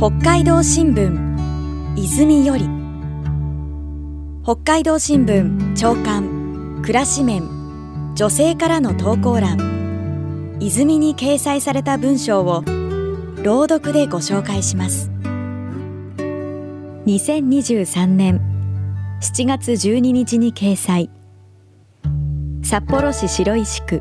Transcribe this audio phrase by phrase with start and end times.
[0.00, 2.64] 北海道新聞泉より。
[4.42, 7.42] 北海道新聞長官暮らし面
[8.14, 10.56] 女性からの投稿欄。
[10.58, 12.64] 泉に掲載された文章を
[13.42, 15.10] 朗読でご紹介します。
[17.04, 18.40] 2023年
[19.20, 21.10] 7月12日に掲載。
[22.64, 24.00] 札幌市白石区。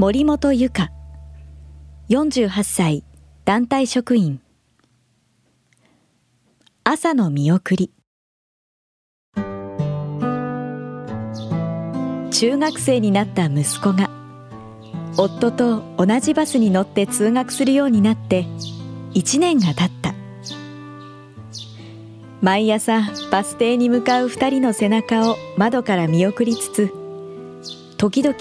[0.00, 0.90] 森本由香。
[2.08, 3.04] 48歳
[3.44, 4.43] 団体職員。
[6.86, 7.94] 朝の見送り。
[12.30, 14.10] 中学生になった息子が
[15.16, 18.44] 夫と同じバスに乗って通学するようになって
[19.14, 20.12] 1年が経った。
[22.42, 26.92] 毎朝バス停に向かう2人の背中を窓から見送りつつ
[27.96, 28.36] 時々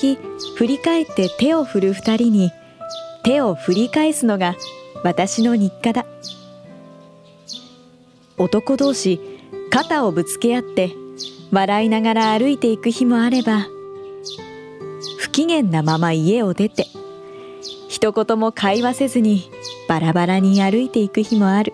[0.57, 2.51] 振り返って手を振る2人に
[3.23, 4.55] 手を振り返すのが
[5.01, 6.05] 私の日課だ。
[8.37, 9.19] 男同士
[9.69, 10.95] 肩をぶつけ合って
[11.51, 13.67] 笑いながら歩いていく日もあれば
[15.19, 16.87] 不機嫌なまま家を出て
[17.89, 19.49] 一言も会話せずに
[19.87, 21.73] バラバラに歩いていく日もある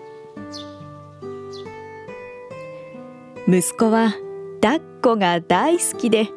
[3.48, 4.14] 息子は
[4.60, 6.28] 抱っこが大好きで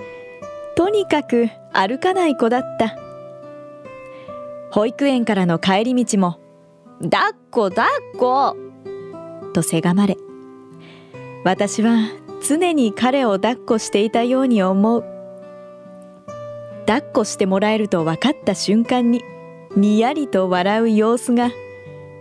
[0.75, 2.95] とにかく歩かない子だった
[4.71, 6.39] 保育園からの帰り道も
[7.03, 8.57] 「抱っこ抱っこ!」
[9.53, 10.17] とせがまれ。
[11.45, 12.09] 私は
[12.45, 15.05] 常に彼を抱っこしていたように思う。
[16.85, 19.23] 抱っこしてもらえると分かった瞬間に
[19.77, 21.51] にやりと笑う様子が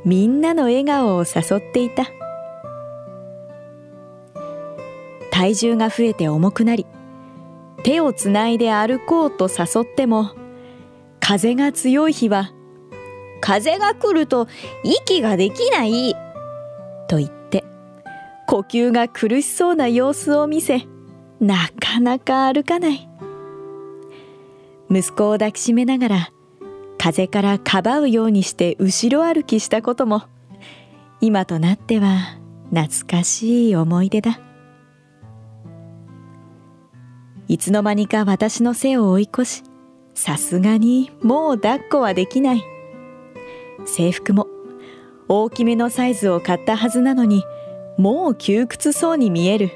[0.05, 2.07] みんなの笑顔を誘っていた。
[5.33, 6.87] 体重が増えて重くなり
[7.83, 10.31] 手をつないで歩こうと誘っても
[11.19, 12.53] 風が強い日は
[13.41, 14.47] 風が来ると
[14.85, 16.15] 息ができない。
[17.13, 17.63] と言って
[18.47, 20.87] 呼吸が苦しそうな様子を見せ
[21.41, 23.07] なかなか歩かない。
[24.91, 26.33] 息子を抱きしめながら
[26.97, 30.23] 風からかばうようにして後ろ歩きしたことも
[31.21, 32.39] 今となっては
[32.71, 34.41] 懐かしい思い出だ。
[37.47, 39.65] いつの間にか私の背を追い越し
[40.15, 42.65] さすがにもう抱っこはできない。
[43.85, 44.47] 制服も
[45.35, 47.43] 大きめのサイズを買ったはずなのに
[47.97, 49.71] もう窮屈そうに見える。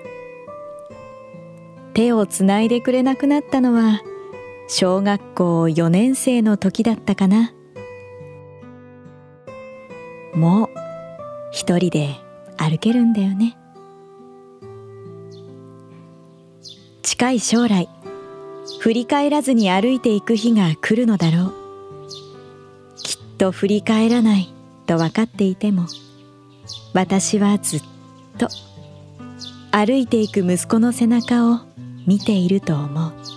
[1.94, 4.02] 手をつないでくれなくなったのは
[4.68, 7.54] 小学校4年生の時だったかな。
[10.34, 10.68] もう
[11.52, 12.16] 一人で
[12.58, 13.56] 歩けるんだよね。
[17.02, 17.88] 近い将来
[18.78, 21.54] 振り返らずに歩いていく日が来るのだろう。
[23.02, 24.55] きっと振り返らない。
[24.86, 25.86] と分かっていても
[26.94, 27.82] 私はずっ
[28.38, 28.48] と
[29.72, 31.60] 歩いていく息子の背中を
[32.06, 33.35] 見ていると思う。